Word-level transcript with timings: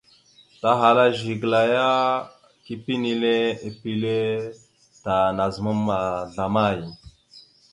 Tahala 0.61 1.05
Zigəla 1.19 1.61
ya, 1.75 1.89
kepé 2.65 2.93
enile 2.99 3.33
pipile 3.61 4.17
ta, 5.03 5.15
nazəmam 5.37 5.79
ma 5.87 5.97
zlamay? 6.33 6.79